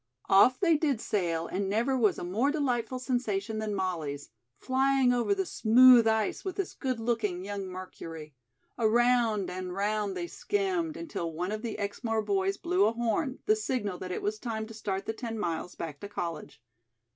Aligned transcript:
Off 0.29 0.59
they 0.59 0.75
did 0.75 0.99
sail 0.99 1.45
and 1.45 1.69
never 1.69 1.95
was 1.95 2.17
a 2.17 2.23
more 2.23 2.49
delightful 2.49 2.97
sensation 2.97 3.59
than 3.59 3.75
Molly's, 3.75 4.29
flying 4.57 5.13
over 5.13 5.35
the 5.35 5.45
smooth 5.45 6.07
ice 6.07 6.43
with 6.43 6.55
this 6.55 6.73
good 6.73 6.99
looking 6.99 7.45
young 7.45 7.67
Mercury. 7.67 8.33
Around 8.79 9.51
and 9.51 9.75
round 9.75 10.17
they 10.17 10.25
skimmed, 10.25 10.97
until 10.97 11.31
one 11.31 11.51
of 11.51 11.61
the 11.61 11.77
Exmoor 11.77 12.23
boys 12.23 12.57
blew 12.57 12.85
a 12.85 12.93
horn, 12.93 13.41
the 13.45 13.55
signal 13.55 13.99
that 13.99 14.11
it 14.11 14.23
was 14.23 14.39
time 14.39 14.65
to 14.65 14.73
start 14.73 15.05
the 15.05 15.13
ten 15.13 15.37
miles 15.37 15.75
back 15.75 15.99
to 15.99 16.09
college. 16.09 16.63